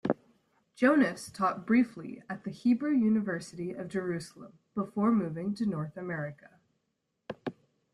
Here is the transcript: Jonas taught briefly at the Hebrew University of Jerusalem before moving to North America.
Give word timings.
Jonas 0.73 1.29
taught 1.29 1.67
briefly 1.67 2.23
at 2.27 2.43
the 2.43 2.49
Hebrew 2.49 2.91
University 2.95 3.71
of 3.73 3.87
Jerusalem 3.87 4.57
before 4.73 5.11
moving 5.11 5.53
to 5.53 5.65
North 5.67 5.95
America. 5.95 6.59